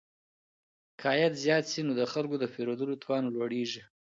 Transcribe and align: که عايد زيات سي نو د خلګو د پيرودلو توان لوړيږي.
که 0.99 1.05
عايد 1.11 1.33
زيات 1.43 1.65
سي 1.71 1.81
نو 1.87 1.91
د 1.99 2.01
خلګو 2.11 2.35
د 2.39 2.45
پيرودلو 2.53 2.99
توان 3.03 3.23
لوړيږي. 3.35 3.83